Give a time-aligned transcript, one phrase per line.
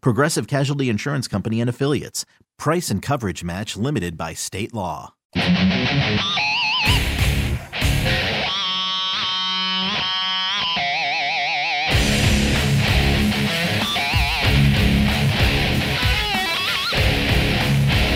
[0.00, 2.24] Progressive Casualty Insurance Company and Affiliates.
[2.58, 5.14] Price and coverage match limited by state law.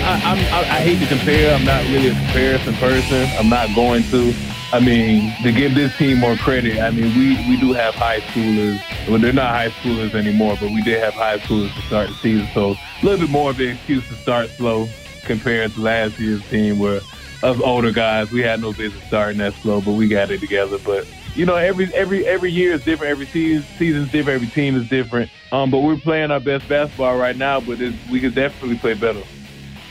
[0.03, 1.55] I, I, I hate to compare.
[1.55, 3.29] I'm not really a comparison person.
[3.39, 4.50] I'm not going to.
[4.73, 8.21] I mean, to give this team more credit, I mean, we, we do have high
[8.21, 8.81] schoolers.
[9.09, 12.15] Well, they're not high schoolers anymore, but we did have high schoolers to start the
[12.15, 12.49] season.
[12.55, 14.89] So a little bit more of an excuse to start slow
[15.25, 17.01] compared to last year's team where
[17.43, 20.79] us older guys, we had no business starting that slow, but we got it together.
[20.79, 21.05] But
[21.35, 23.11] you know, every every every year is different.
[23.11, 24.37] Every season season's different.
[24.37, 25.31] Every team is different.
[25.51, 27.61] Um, but we're playing our best basketball right now.
[27.61, 27.79] But
[28.11, 29.23] we could definitely play better.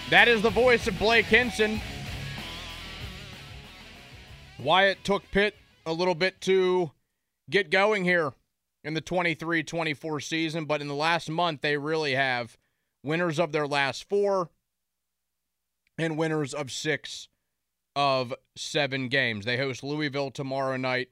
[0.09, 1.81] That is the voice of Blake Hinson.
[4.61, 6.91] Wyatt took Pitt a little bit to
[7.49, 8.33] get going here
[8.83, 12.57] in the 23 24 season, but in the last month, they really have
[13.03, 14.49] winners of their last four
[15.97, 17.29] and winners of six
[17.95, 19.45] of seven games.
[19.45, 21.09] They host Louisville tomorrow night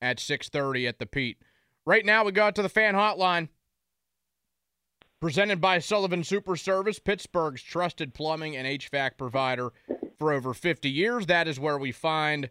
[0.00, 1.38] at 6:30 at the Pete.
[1.86, 3.48] Right now, we got to the fan hotline.
[5.20, 9.70] Presented by Sullivan Super Service, Pittsburgh's trusted plumbing and HVAC provider
[10.18, 11.26] for over 50 years.
[11.26, 12.50] That is where we find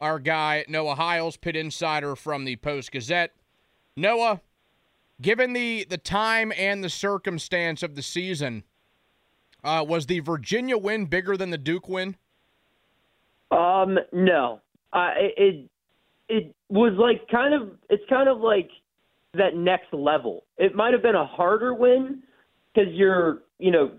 [0.00, 3.32] our guy, Noah Hiles, Pitt Insider from the Post Gazette.
[3.96, 4.40] Noah,
[5.20, 8.64] given the, the time and the circumstance of the season,
[9.64, 12.16] uh, was the Virginia win bigger than the Duke win?
[13.50, 14.60] Um, no.
[14.92, 15.68] Uh, it
[16.28, 18.70] it was like kind of it's kind of like
[19.34, 20.44] that next level.
[20.56, 22.22] It might have been a harder win
[22.74, 23.92] because you're you know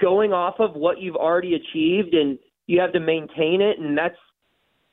[0.00, 4.16] going off of what you've already achieved and you have to maintain it, and that's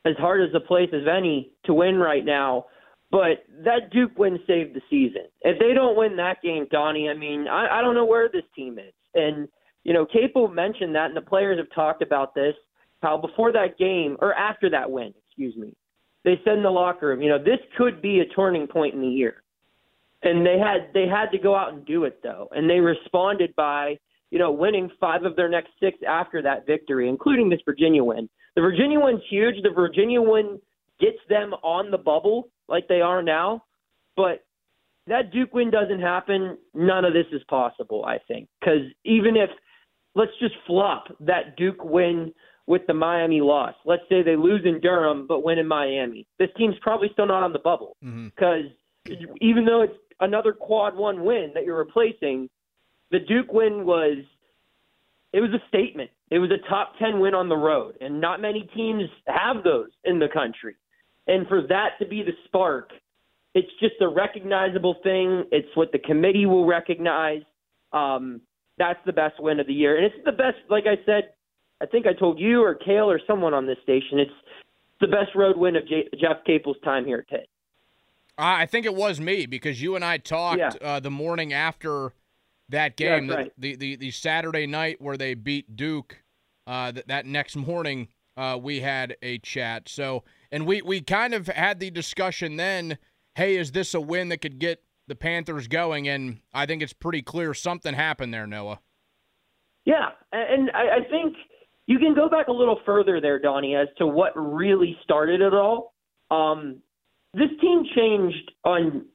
[0.06, 2.66] as hard as a place as any to win right now.
[3.12, 5.26] But that Duke win saved the season.
[5.42, 8.44] If they don't win that game, Donnie, I mean, I, I don't know where this
[8.56, 8.94] team is.
[9.14, 9.48] And
[9.84, 12.56] you know, Capel mentioned that, and the players have talked about this.
[13.02, 15.74] How before that game or after that win, excuse me,
[16.24, 19.02] they said in the locker room, you know, this could be a turning point in
[19.02, 19.44] the year.
[20.24, 23.54] And they had they had to go out and do it though, and they responded
[23.56, 24.00] by
[24.32, 28.30] you know winning five of their next six after that victory, including this Virginia win.
[28.56, 29.56] The Virginia win's huge.
[29.64, 30.60] The Virginia win
[31.00, 33.64] gets them on the bubble like they are now,
[34.16, 34.46] but
[35.08, 38.06] that Duke win doesn't happen, none of this is possible.
[38.06, 39.50] I think because even if
[40.16, 42.34] let's just flop that Duke win
[42.68, 43.74] with the Miami loss.
[43.86, 46.28] Let's say they lose in Durham but win in Miami.
[46.40, 48.66] This team's probably still not on the bubble because
[49.08, 49.34] mm-hmm.
[49.42, 52.50] even though it's another quad one win that you're replacing,
[53.12, 54.18] the Duke win was
[55.34, 56.10] it was a statement.
[56.32, 59.90] It was a top 10 win on the road and not many teams have those
[60.04, 60.76] in the country.
[61.28, 62.92] And for that to be the spark,
[63.56, 65.46] it's just a recognizable thing.
[65.52, 67.42] It's what the committee will recognize.
[67.92, 68.42] Um,
[68.78, 69.98] that's the best win of the year.
[69.98, 71.30] And it's the best, like I said
[71.84, 74.18] I think I told you or Kale or someone on this station.
[74.20, 74.32] It's
[75.02, 77.50] the best road win of J- Jeff Capel's time here at Pitt.
[78.38, 80.72] I think it was me because you and I talked yeah.
[80.82, 82.14] uh, the morning after
[82.70, 83.52] that game, yeah, right.
[83.58, 86.20] the, the, the Saturday night where they beat Duke.
[86.66, 88.08] Uh, that, that next morning,
[88.38, 89.90] uh, we had a chat.
[89.90, 92.98] So, and we we kind of had the discussion then.
[93.36, 96.08] Hey, is this a win that could get the Panthers going?
[96.08, 98.80] And I think it's pretty clear something happened there, Noah.
[99.84, 101.36] Yeah, and I, I think
[101.86, 105.54] you can go back a little further there, Donnie, as to what really started it
[105.54, 105.94] all.
[106.32, 106.78] Um,
[107.34, 109.06] this team changed on,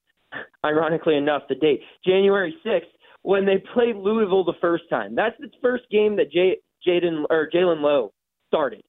[0.63, 2.91] ironically enough, the date January sixth
[3.29, 5.15] when they played Louisville the first time.
[5.15, 8.15] That's the first game that Jay, Jaden or Jalen Lowe
[8.47, 8.83] started.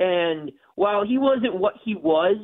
[0.00, 2.34] And while he wasn't what he was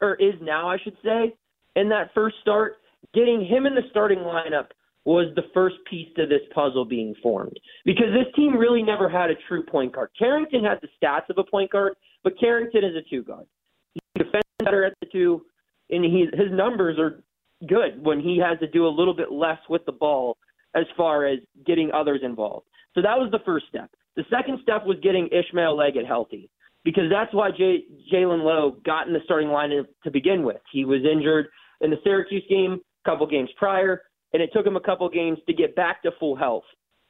[0.00, 1.34] or is now, I should say,
[1.76, 2.76] in that first start,
[3.12, 4.68] getting him in the starting lineup
[5.04, 9.28] was the first piece to this puzzle being formed because this team really never had
[9.28, 10.08] a true point guard.
[10.18, 11.92] Carrington had the stats of a point guard,
[12.22, 13.44] but Carrington is a two guard.
[13.92, 15.42] He defends better at the two,
[15.90, 17.22] and he, his numbers are
[17.68, 20.38] good when he has to do a little bit less with the ball
[20.74, 22.66] as far as getting others involved.
[22.94, 23.90] So that was the first step.
[24.16, 26.50] The second step was getting Ishmael Leggett healthy
[26.84, 30.60] because that's why J- Jalen Lowe got in the starting lineup to begin with.
[30.72, 31.46] He was injured
[31.80, 34.02] in the Syracuse game a couple games prior
[34.34, 36.64] and it took him a couple games to get back to full health.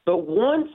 [0.05, 0.69] But once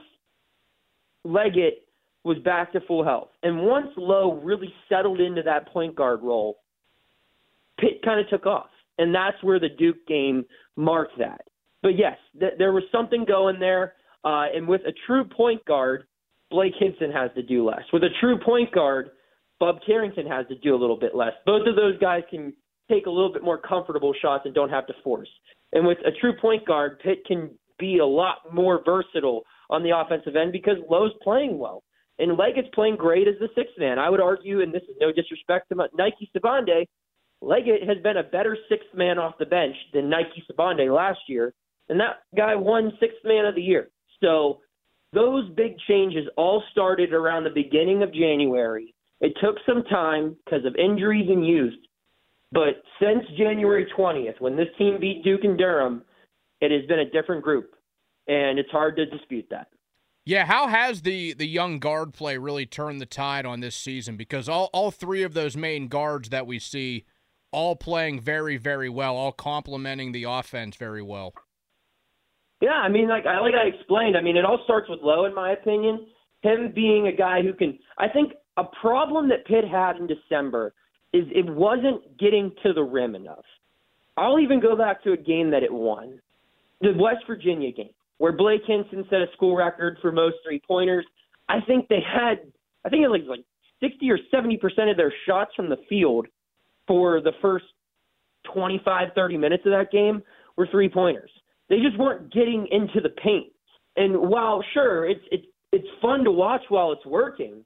[1.24, 1.86] Leggett
[2.24, 6.58] was back to full health, and once Lowe really settled into that point guard role,
[7.80, 10.44] Pitt kind of took off, and that's where the Duke game
[10.76, 11.42] marked that.
[11.82, 13.94] But yes, th- there was something going there,
[14.24, 16.06] uh, and with a true point guard,
[16.52, 17.84] Blake Hinson has to do less.
[17.94, 19.12] With a true point guard,
[19.60, 21.34] Bub Carrington has to do a little bit less.
[21.46, 22.54] Both of those guys can
[22.90, 25.30] take a little bit more comfortable shots and don't have to force.
[25.74, 29.96] And with a true point guard, Pitt can be a lot more versatile on the
[29.96, 31.84] offensive end because Lowe's playing well.
[32.18, 33.98] And Leggett's playing great as the sixth man.
[33.98, 36.86] I would argue, and this is no disrespect to Nike Sibande,
[37.42, 41.54] Leggett has been a better sixth man off the bench than Nike Sibande last year.
[41.90, 43.90] And that guy won sixth man of the year.
[44.22, 44.60] So
[45.14, 48.94] those big changes all started around the beginning of January.
[49.22, 51.74] It took some time because of injuries and youth
[52.52, 56.04] but since January 20th, when this team beat Duke and Durham,
[56.62, 57.76] it has been a different group,
[58.28, 59.68] and it's hard to dispute that.
[60.26, 64.18] Yeah, how has the the young guard play really turned the tide on this season?
[64.18, 67.06] Because all all three of those main guards that we see,
[67.52, 71.34] all playing very very well, all complementing the offense very well.
[72.62, 74.18] Yeah, I mean, like I like I explained.
[74.18, 76.08] I mean, it all starts with Lowe, in my opinion.
[76.42, 77.80] Him being a guy who can.
[77.98, 80.74] I think a problem that Pitt had in December
[81.14, 83.46] is it wasn't getting to the rim enough.
[84.18, 86.20] I'll even go back to a game that it won,
[86.82, 91.06] the West Virginia game, where Blake Hinson set a school record for most three pointers.
[91.48, 92.40] I think they had,
[92.86, 93.46] I think it was like
[93.80, 96.28] 60 or 70 percent of their shots from the field
[96.86, 97.66] for the first
[98.54, 100.22] 25, 30 minutes of that game
[100.58, 101.32] were three pointers.
[101.70, 103.48] They just weren't getting into the paint.
[103.96, 107.64] And while sure, it's it's it's fun to watch while it's working,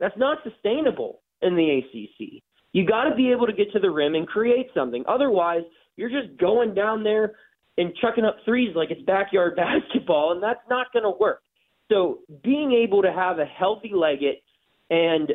[0.00, 2.42] that's not sustainable in the ACC.
[2.72, 5.04] You got to be able to get to the rim and create something.
[5.08, 5.62] Otherwise,
[5.96, 7.34] you're just going down there
[7.78, 9.56] and chucking up threes like it's backyard
[9.92, 11.42] basketball, and that's not going to work.
[11.90, 14.42] So, being able to have a healthy Leggett
[14.90, 15.30] and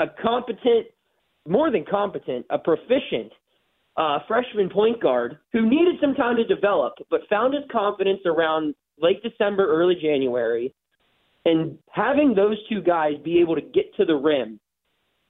[0.00, 0.88] a competent,
[1.46, 3.32] more than competent, a proficient
[3.96, 8.74] uh, freshman point guard who needed some time to develop, but found his confidence around
[8.98, 10.74] late December, early January,
[11.44, 14.58] and having those two guys be able to get to the rim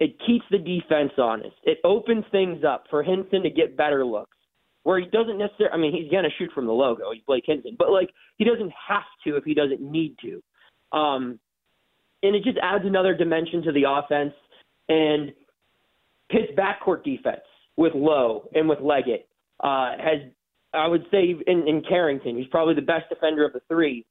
[0.00, 1.56] it keeps the defense honest.
[1.62, 4.36] It opens things up for Hinson to get better looks
[4.82, 5.72] where he doesn't necessarily.
[5.72, 7.12] I mean, he's gonna shoot from the logo.
[7.12, 10.42] He's Blake Hinson, but like he doesn't have to if he doesn't need to.
[10.96, 11.38] Um,
[12.22, 14.34] and it just adds another dimension to the offense.
[14.88, 15.32] And
[16.30, 17.40] Pitt's backcourt defense
[17.76, 19.28] with Lowe and with Leggett
[19.60, 20.20] uh, has,
[20.72, 24.06] I would say, in, in Carrington, who's probably the best defender of the three,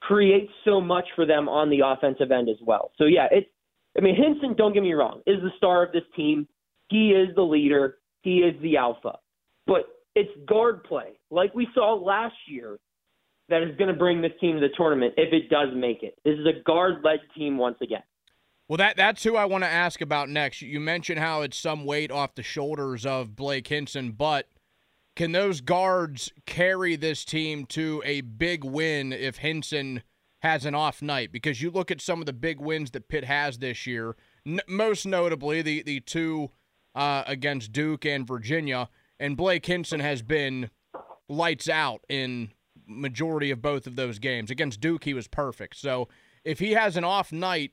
[0.00, 2.92] creates so much for them on the offensive end as well.
[2.98, 3.48] So yeah, it's
[3.96, 6.46] I mean, Hinson, don't get me wrong, is the star of this team.
[6.88, 7.98] He is the leader.
[8.22, 9.18] He is the alpha.
[9.66, 12.78] But it's guard play, like we saw last year,
[13.48, 16.18] that is going to bring this team to the tournament if it does make it.
[16.24, 18.02] This is a guard-led team once again.
[18.68, 20.62] Well, that that's who I want to ask about next.
[20.62, 24.48] You mentioned how it's some weight off the shoulders of Blake Hinson, but
[25.14, 30.02] can those guards carry this team to a big win if Hinson–
[30.46, 33.24] has an off night because you look at some of the big wins that Pitt
[33.24, 36.50] has this year, n- most notably the the two
[36.94, 40.70] uh, against Duke and Virginia, and Blake Hinson has been
[41.28, 42.52] lights out in
[42.86, 44.50] majority of both of those games.
[44.50, 45.76] Against Duke, he was perfect.
[45.76, 46.08] So
[46.44, 47.72] if he has an off night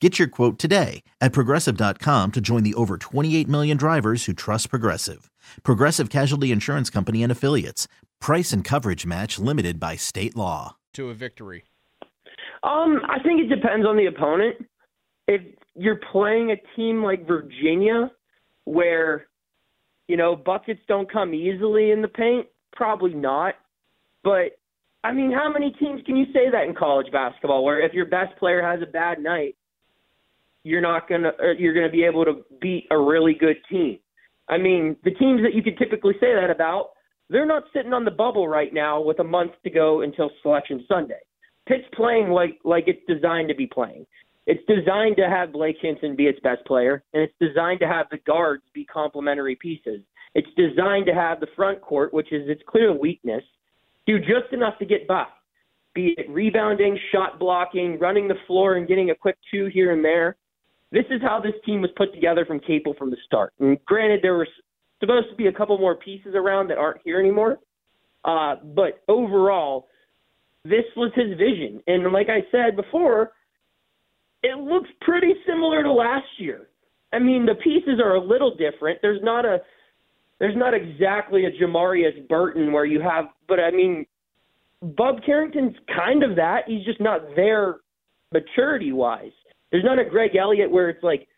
[0.00, 4.70] Get your quote today at progressive.com to join the over 28 million drivers who trust
[4.70, 5.28] Progressive.
[5.64, 7.88] Progressive Casualty Insurance Company and Affiliates.
[8.20, 10.76] Price and coverage match limited by state law.
[10.94, 11.64] To a victory.
[12.62, 14.56] Um, I think it depends on the opponent.
[15.26, 15.42] If
[15.74, 18.10] you're playing a team like Virginia,
[18.64, 19.26] where
[20.06, 23.54] you know buckets don't come easily in the paint, probably not.
[24.24, 24.58] But
[25.04, 28.06] I mean, how many teams can you say that in college basketball, where if your
[28.06, 29.56] best player has a bad night,
[30.68, 33.98] you're not gonna uh, you're gonna be able to beat a really good team?
[34.48, 36.90] I mean, the teams that you could typically say that about,
[37.30, 40.84] they're not sitting on the bubble right now with a month to go until Selection
[40.88, 41.20] Sunday.
[41.66, 44.06] Pitt's playing like like it's designed to be playing.
[44.46, 48.06] It's designed to have Blake Hinson be its best player, and it's designed to have
[48.10, 50.00] the guards be complementary pieces.
[50.34, 53.42] It's designed to have the front court, which is its clear weakness,
[54.06, 55.26] do just enough to get by,
[55.94, 60.02] be it rebounding, shot blocking, running the floor, and getting a quick two here and
[60.02, 60.36] there.
[60.90, 63.52] This is how this team was put together from Capel from the start.
[63.60, 64.48] And granted, there were
[65.00, 67.58] supposed to be a couple more pieces around that aren't here anymore.
[68.24, 69.86] Uh, but overall,
[70.64, 71.82] this was his vision.
[71.86, 73.32] And like I said before,
[74.42, 76.68] it looks pretty similar to last year.
[77.12, 78.98] I mean, the pieces are a little different.
[79.02, 79.58] There's not a
[80.38, 84.06] there's not exactly a Jamarius Burton where you have, but I mean,
[84.80, 86.62] Bub Carrington's kind of that.
[86.68, 87.76] He's just not there
[88.32, 89.32] maturity wise.
[89.70, 91.28] There's not a Greg Elliott where it's like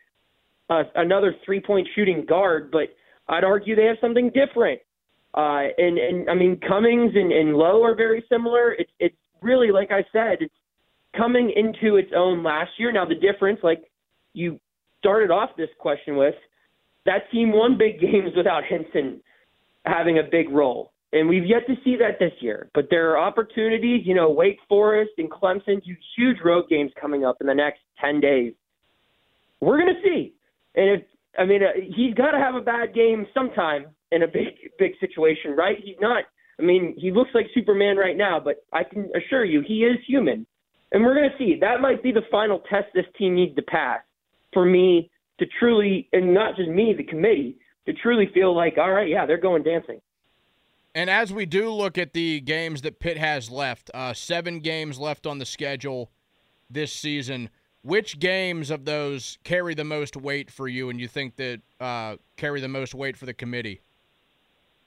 [0.69, 2.89] uh, another three point shooting guard, but
[3.27, 4.79] I'd argue they have something different.
[5.33, 8.73] Uh, and and I mean Cummings and, and Lowe are very similar.
[8.73, 10.53] It's it's really like I said, it's
[11.15, 12.91] coming into its own last year.
[12.91, 13.83] Now the difference, like
[14.33, 14.59] you
[14.99, 16.35] started off this question with,
[17.05, 19.21] that team won big games without Hinson
[19.85, 20.90] having a big role.
[21.13, 22.69] And we've yet to see that this year.
[22.73, 27.25] But there are opportunities, you know, Wake Forest and Clemson, do huge road games coming
[27.25, 28.53] up in the next 10 days.
[29.59, 30.33] We're going to see.
[30.75, 31.03] And if,
[31.37, 34.93] I mean, uh, he's got to have a bad game sometime in a big, big
[34.99, 35.77] situation, right?
[35.83, 36.23] He's not,
[36.59, 39.97] I mean, he looks like Superman right now, but I can assure you he is
[40.07, 40.45] human.
[40.93, 41.57] And we're going to see.
[41.59, 43.99] That might be the final test this team needs to pass
[44.53, 48.91] for me to truly, and not just me, the committee, to truly feel like, all
[48.91, 49.99] right, yeah, they're going dancing.
[50.93, 54.99] And as we do look at the games that Pitt has left, uh, seven games
[54.99, 56.11] left on the schedule
[56.69, 57.49] this season.
[57.83, 62.17] Which games of those carry the most weight for you, and you think that uh,
[62.37, 63.81] carry the most weight for the committee?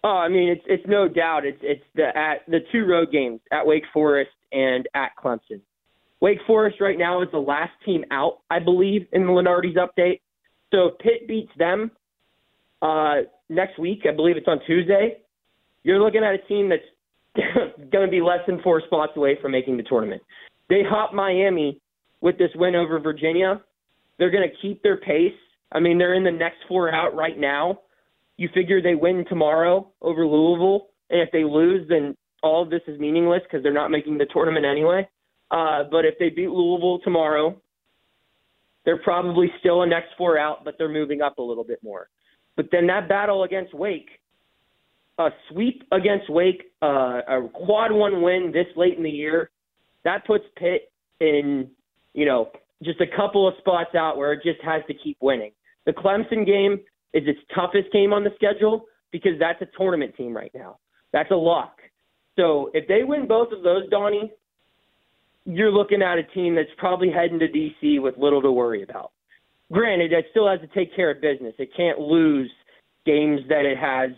[0.05, 3.41] Oh, I mean, it's it's no doubt it's it's the at the two road games
[3.51, 5.61] at Wake Forest and at Clemson.
[6.21, 10.21] Wake Forest right now is the last team out, I believe, in the Lunardi's update.
[10.71, 11.91] So if Pitt beats them
[12.81, 15.19] uh, next week, I believe it's on Tuesday,
[15.85, 16.83] you're looking at a team that's
[17.93, 20.23] going to be less than four spots away from making the tournament.
[20.69, 21.81] They hop Miami
[22.21, 23.61] with this win over Virginia.
[24.19, 25.33] They're going to keep their pace.
[25.73, 27.81] I mean, they're in the next four out right now.
[28.37, 32.83] You figure they win tomorrow over Louisville, and if they lose, then all of this
[32.87, 35.09] is meaningless because they're not making the tournament anyway.
[35.51, 37.61] Uh, but if they beat Louisville tomorrow,
[38.85, 42.09] they're probably still a next four out, but they're moving up a little bit more.
[42.57, 44.09] But then that battle against Wake,
[45.19, 49.51] a sweep against Wake, uh, a quad one win this late in the year,
[50.05, 51.71] that puts Pitt in,
[52.13, 52.51] you know,
[52.83, 55.53] just a couple of spots out where it just has to keep winning.
[55.87, 56.81] The Clemson game
[57.13, 60.79] is its toughest game on the schedule because that's a tournament team right now.
[61.13, 61.79] That's a lock.
[62.37, 64.33] So if they win both of those, Donnie,
[65.47, 69.13] you're looking at a team that's probably heading to DC with little to worry about.
[69.73, 71.55] Granted, it still has to take care of business.
[71.59, 72.51] It can't lose
[73.07, 74.11] games that it has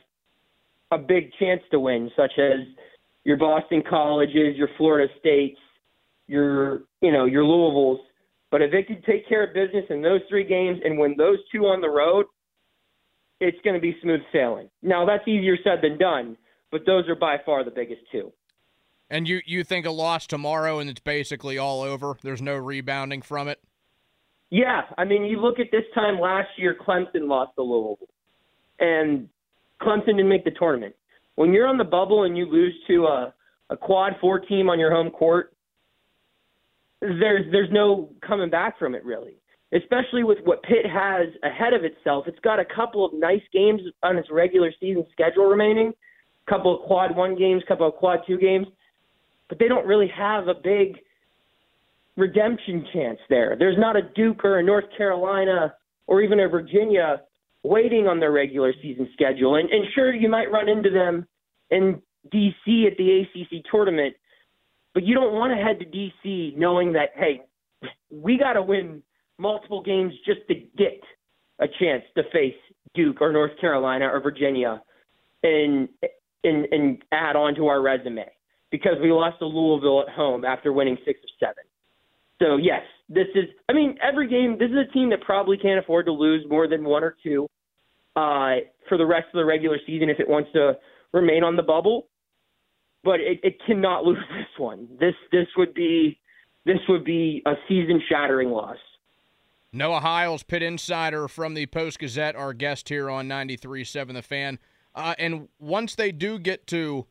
[0.90, 2.60] a big chance to win, such as
[3.24, 5.58] your Boston Colleges, your Florida States,
[6.26, 8.00] your you know your Louisville's.
[8.50, 11.38] But if they can take care of business in those three games and win those
[11.52, 12.26] two on the road,
[13.40, 14.70] it's going to be smooth sailing.
[14.82, 16.36] Now that's easier said than done,
[16.70, 18.32] but those are by far the biggest two.
[19.10, 22.16] And you you think a loss tomorrow and it's basically all over?
[22.22, 23.60] There's no rebounding from it.
[24.50, 28.08] Yeah, I mean, you look at this time last year, Clemson lost to Louisville,
[28.78, 29.28] and
[29.80, 30.94] Clemson didn't make the tournament.
[31.34, 33.34] When you're on the bubble and you lose to a,
[33.70, 35.52] a quad four team on your home court,
[37.00, 39.36] there's there's no coming back from it really.
[39.72, 43.80] Especially with what Pitt has ahead of itself, it's got a couple of nice games
[44.02, 45.92] on its regular season schedule remaining,
[46.46, 48.66] a couple of quad one games, a couple of quad two games,
[49.48, 50.98] but they don't really have a big
[52.16, 53.56] redemption chance there.
[53.58, 55.74] There's not a Duke or a North Carolina
[56.06, 57.22] or even a Virginia
[57.68, 59.56] waiting on their regular season schedule.
[59.56, 61.26] And, and sure, you might run into them
[61.70, 62.88] in D.C.
[62.90, 64.14] at the ACC tournament,
[64.94, 66.54] but you don't want to head to D.C.
[66.56, 67.42] knowing that, hey,
[68.10, 69.02] we got to win
[69.38, 71.00] multiple games just to get
[71.58, 72.54] a chance to face
[72.94, 74.82] Duke or North Carolina or Virginia
[75.42, 75.88] and
[76.44, 78.26] and and add on to our resume
[78.70, 81.64] because we lost to Louisville at home after winning six or seven.
[82.40, 83.44] So yes, this is.
[83.68, 84.56] I mean, every game.
[84.58, 87.48] This is a team that probably can't afford to lose more than one or two
[88.16, 88.56] uh,
[88.88, 90.76] for the rest of the regular season if it wants to
[91.12, 92.08] remain on the bubble.
[93.04, 94.88] But it, it cannot lose this one.
[94.98, 96.18] This this would be
[96.64, 98.78] this would be a season shattering loss.
[99.72, 104.58] Noah Hiles, Pitt Insider from the Post Gazette, our guest here on 93.7 The Fan.
[104.94, 107.06] Uh, and once they do get to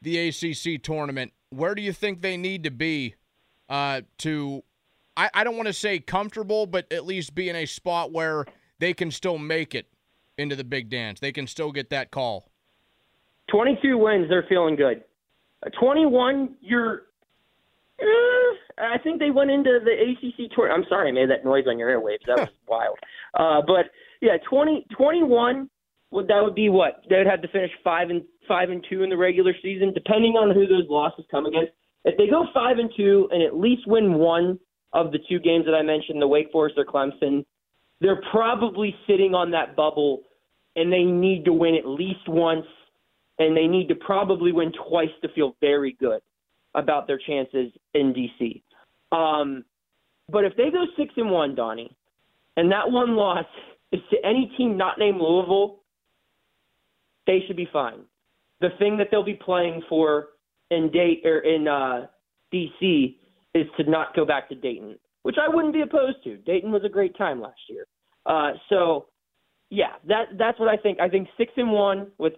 [0.00, 3.14] the ACC tournament, where do you think they need to be
[3.68, 4.64] uh, to,
[5.16, 8.46] I, I don't want to say comfortable, but at least be in a spot where
[8.80, 9.86] they can still make it
[10.38, 11.20] into the big dance.
[11.20, 12.50] They can still get that call.
[13.50, 15.04] 22 wins, they're feeling good.
[15.64, 17.02] Uh, 21, you're.
[18.00, 18.04] Eh,
[18.78, 20.72] I think they went into the ACC tour.
[20.72, 22.26] I'm sorry, I made that noise on your airwaves.
[22.26, 22.98] That was wild.
[23.34, 25.68] Uh, but yeah, 20, 21.
[26.10, 29.02] Well, that would be what they would have to finish five and five and two
[29.02, 31.72] in the regular season, depending on who those losses come against.
[32.04, 34.58] If they go five and two and at least win one
[34.92, 37.44] of the two games that I mentioned, the Wake Forest or Clemson,
[38.02, 40.22] they're probably sitting on that bubble,
[40.74, 42.66] and they need to win at least once,
[43.38, 46.20] and they need to probably win twice to feel very good
[46.74, 48.62] about their chances in DC.
[49.16, 49.64] Um,
[50.28, 51.96] but if they go six and one, Donnie,
[52.56, 53.46] and that one loss
[53.92, 55.80] is to any team not named Louisville,
[57.26, 58.00] they should be fine.
[58.60, 60.28] The thing that they'll be playing for
[60.70, 62.06] in date or in uh,
[62.52, 63.16] DC
[63.54, 66.38] is to not go back to Dayton, which I wouldn't be opposed to.
[66.38, 67.86] Dayton was a great time last year.
[68.26, 69.06] Uh, so
[69.70, 71.00] yeah, that that's what I think.
[71.00, 72.34] I think six and one with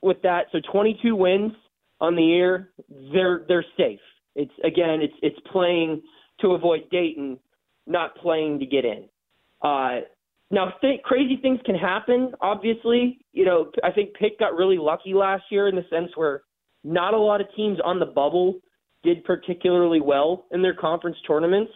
[0.00, 1.52] with that, so 22 wins
[2.00, 2.70] on the year.
[3.12, 4.00] They're they're safe.
[4.34, 6.02] It's again, it's it's playing
[6.40, 7.38] to avoid Dayton,
[7.86, 9.08] not playing to get in.
[9.62, 10.00] Uh,
[10.50, 12.32] now, th- crazy things can happen.
[12.40, 16.42] Obviously, you know, I think Pitt got really lucky last year in the sense where
[16.84, 18.60] not a lot of teams on the bubble
[19.02, 21.72] did particularly well in their conference tournaments.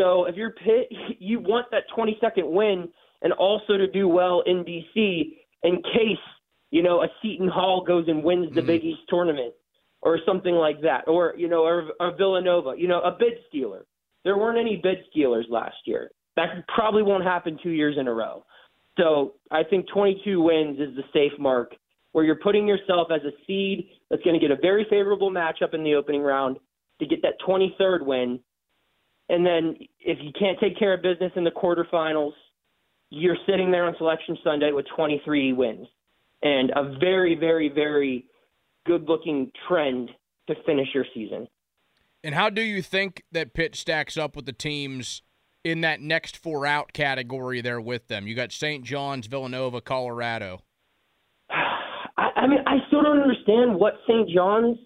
[0.00, 2.88] So if you're Pitt, you want that 22nd win
[3.22, 6.24] and also to do well in DC in case
[6.70, 8.66] you know a Seton Hall goes and wins the mm-hmm.
[8.66, 9.52] Big East tournament
[10.02, 13.84] or something like that, or you know, or, or Villanova, you know, a bid stealer.
[14.24, 16.10] There weren't any bid stealers last year.
[16.36, 18.44] That probably won't happen two years in a row.
[18.98, 21.72] So I think 22 wins is the safe mark
[22.12, 25.74] where you're putting yourself as a seed that's going to get a very favorable matchup
[25.74, 26.58] in the opening round
[26.98, 28.40] to get that 23rd win.
[29.30, 32.32] And then if you can't take care of business in the quarterfinals,
[33.10, 35.86] you're sitting there on Selection Sunday with 23 wins
[36.42, 38.26] and a very, very, very
[38.86, 40.10] good looking trend
[40.48, 41.46] to finish your season.
[42.24, 45.22] And how do you think that Pitt stacks up with the teams
[45.62, 48.26] in that next four out category there with them?
[48.26, 48.84] You got St.
[48.84, 50.62] John's, Villanova, Colorado.
[51.50, 54.28] I, I mean, I still don't understand what St.
[54.28, 54.76] John's,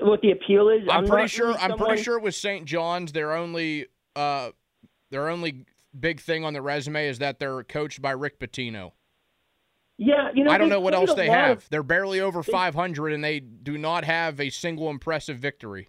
[0.00, 0.82] what the appeal is.
[0.90, 1.48] I'm, I'm pretty sure.
[1.48, 2.64] Really I'm pretty sure it was St.
[2.64, 3.12] John's.
[3.12, 4.50] Their only, uh,
[5.10, 5.66] their only
[5.98, 8.92] big thing on the resume is that they're coached by Rick Pitino.
[9.98, 11.58] Yeah, you know, I don't know what else they have.
[11.58, 15.88] Of, They're barely over 500, and they do not have a single impressive victory.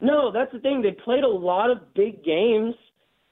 [0.00, 0.80] No, that's the thing.
[0.80, 2.74] They played a lot of big games,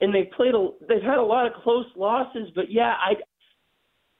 [0.02, 0.68] and they played a.
[0.86, 3.14] They've had a lot of close losses, but yeah, I,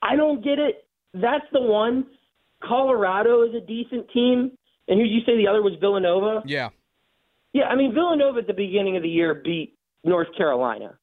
[0.00, 0.87] I don't get it.
[1.12, 2.07] That's the one.
[2.64, 4.52] Colorado is a decent team,
[4.88, 6.42] and who you say the other was Villanova?
[6.47, 6.71] Yeah.
[7.53, 10.99] Yeah, I mean Villanova at the beginning of the year beat North Carolina,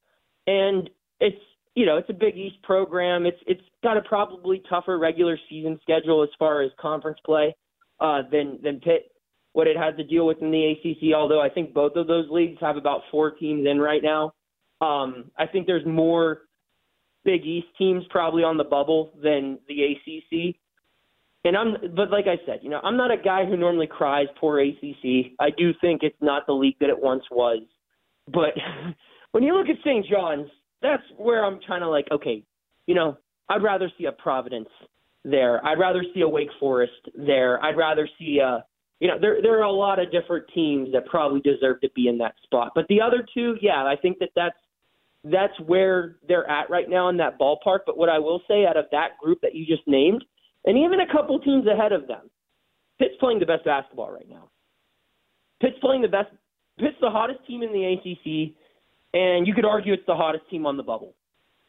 [0.47, 0.89] and
[1.19, 1.37] it's
[1.79, 3.25] you know, it's a Big East program.
[3.25, 7.55] It's it's got a probably tougher regular season schedule as far as conference play
[7.99, 9.11] uh, than than Pitt.
[9.53, 12.25] What it had to deal with in the ACC, although I think both of those
[12.29, 14.33] leagues have about four teams in right now.
[14.81, 16.41] Um, I think there's more
[17.23, 20.55] Big East teams probably on the bubble than the ACC.
[21.45, 24.27] And I'm, but like I said, you know, I'm not a guy who normally cries
[24.39, 25.31] poor ACC.
[25.39, 27.61] I do think it's not the league that it once was.
[28.27, 28.53] But
[29.31, 30.05] when you look at St.
[30.09, 30.49] John's,
[30.81, 32.43] that's where I'm trying to like, okay,
[32.87, 34.69] you know, I'd rather see a Providence
[35.23, 35.65] there.
[35.65, 37.63] I'd rather see a Wake Forest there.
[37.63, 38.65] I'd rather see a
[38.99, 42.07] you know, there there are a lot of different teams that probably deserve to be
[42.07, 42.73] in that spot.
[42.75, 44.57] But the other two, yeah, I think that that's
[45.23, 47.79] that's where they're at right now in that ballpark.
[47.85, 50.23] But what I will say, out of that group that you just named,
[50.65, 52.29] and even a couple teams ahead of them,
[52.99, 54.49] Pitt's playing the best basketball right now.
[55.61, 56.29] Pitt's playing the best.
[56.77, 58.55] Pitt's the hottest team in the ACC,
[59.13, 61.15] and you could argue it's the hottest team on the bubble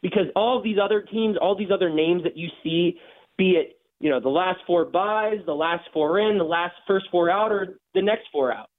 [0.03, 2.99] because all these other teams, all these other names that you see,
[3.37, 7.07] be it you know the last four buys, the last four in, the last first
[7.11, 8.71] four out, or the next four out,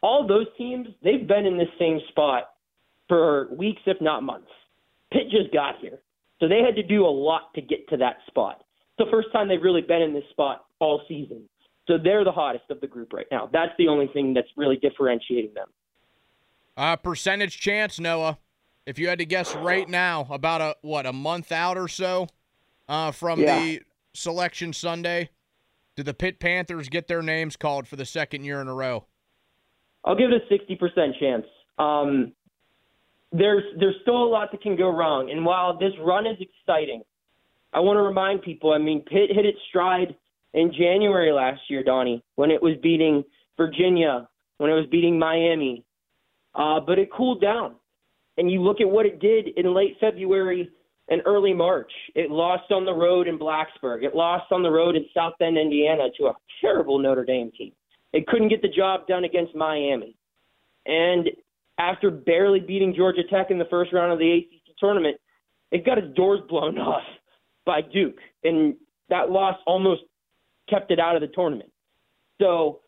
[0.00, 2.50] all those teams they've been in this same spot
[3.08, 4.50] for weeks, if not months.
[5.12, 6.00] Pitt just got here,
[6.40, 8.62] so they had to do a lot to get to that spot.
[8.98, 11.48] It's the first time they've really been in this spot all season.
[11.86, 13.48] So they're the hottest of the group right now.
[13.52, 15.68] That's the only thing that's really differentiating them.
[16.76, 18.38] Uh, percentage chance, Noah.
[18.86, 22.26] If you had to guess right now, about a what a month out or so
[22.88, 23.60] uh, from Yeah.
[23.60, 23.82] the
[24.14, 25.30] selection Sunday,
[25.96, 29.04] do the Pitt Panthers get their names called for the second year in a row?
[30.04, 31.46] I'll give it a sixty percent chance.
[31.78, 32.32] Um,
[33.32, 37.02] there's there's still a lot that can go wrong, and while this run is exciting,
[37.72, 38.72] I want to remind people.
[38.72, 40.16] I mean, Pitt hit its stride
[40.54, 43.22] in January last year, Donnie, when it was beating
[43.56, 44.28] Virginia,
[44.58, 45.84] when it was beating Miami,
[46.54, 47.74] uh, but it cooled down.
[48.36, 50.70] And you look at what it did in late February
[51.08, 51.90] and early March.
[52.14, 54.04] It lost on the road in Blacksburg.
[54.04, 57.72] It lost on the road in South Bend, Indiana, to a terrible Notre Dame team.
[58.12, 60.16] It couldn't get the job done against Miami.
[60.86, 61.28] And
[61.78, 65.16] after barely beating Georgia Tech in the first round of the ACC tournament,
[65.70, 67.02] it got its doors blown off
[67.68, 68.16] by Duke.
[68.44, 68.74] And
[69.10, 70.00] that loss almost
[70.70, 71.70] kept it out of the tournament.
[72.40, 72.80] So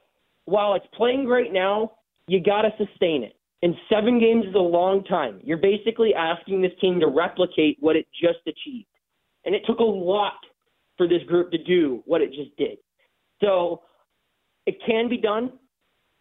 [0.47, 1.93] while it's playing great now,
[2.27, 3.37] you got to sustain it.
[3.63, 5.39] And seven games is a long time.
[5.45, 8.87] You're basically asking this team to replicate what it just achieved.
[9.45, 10.41] And it took a lot
[10.97, 12.79] for this group to do what it just did.
[13.43, 13.83] So
[14.65, 15.53] it can be done.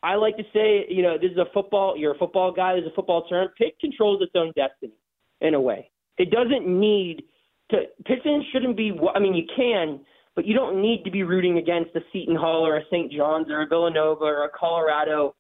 [0.04, 2.88] I like to say, you know, this is a football, you're a football guy, there's
[2.88, 3.48] a football term.
[3.58, 4.98] Pitt controls its own destiny
[5.40, 5.92] in a way.
[6.18, 7.24] It doesn't need
[7.72, 8.20] to, Pitt
[8.52, 10.00] shouldn't be, I mean, you can,
[10.36, 13.12] but you don't need to be rooting against a Seton Hall or a St.
[13.12, 15.36] John's or a Villanova or a Colorado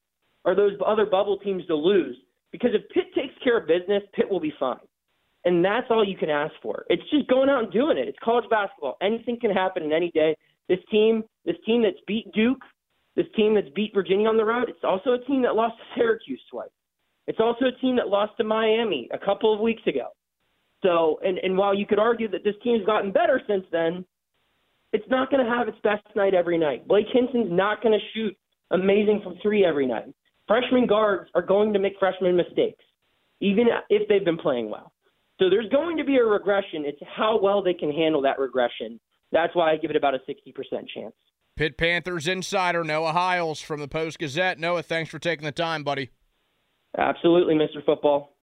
[0.45, 2.17] or those other bubble teams to lose.
[2.51, 4.79] Because if Pitt takes care of business, Pitt will be fine.
[5.45, 6.85] And that's all you can ask for.
[6.89, 8.07] It's just going out and doing it.
[8.07, 8.97] It's college basketball.
[9.01, 10.35] Anything can happen in any day.
[10.67, 12.61] This team, this team that's beat Duke,
[13.15, 15.83] this team that's beat Virginia on the road, it's also a team that lost to
[15.99, 16.69] Syracuse twice.
[17.27, 20.07] It's also a team that lost to Miami a couple of weeks ago.
[20.83, 24.05] So, and, and while you could argue that this team's gotten better since then,
[24.93, 26.87] it's not going to have its best night every night.
[26.87, 28.35] Blake Hinson's not going to shoot
[28.71, 30.13] amazing from three every night.
[30.47, 32.83] Freshman guards are going to make freshman mistakes,
[33.39, 34.91] even if they've been playing well.
[35.39, 36.85] So there's going to be a regression.
[36.85, 38.99] It's how well they can handle that regression.
[39.31, 40.53] That's why I give it about a 60%
[40.93, 41.13] chance.
[41.55, 44.59] Pitt Panthers insider Noah Hiles from the Post Gazette.
[44.59, 46.09] Noah, thanks for taking the time, buddy.
[46.97, 47.85] Absolutely, Mr.
[47.85, 48.35] Football.